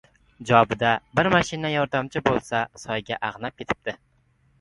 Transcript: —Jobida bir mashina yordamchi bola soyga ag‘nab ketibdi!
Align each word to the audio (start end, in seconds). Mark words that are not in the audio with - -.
—Jobida 0.51 0.93
bir 1.19 1.29
mashina 1.33 1.71
yordamchi 1.73 2.21
bola 2.29 2.63
soyga 2.85 3.21
ag‘nab 3.29 3.61
ketibdi! 3.63 3.95